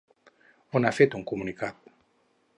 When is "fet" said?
1.01-1.19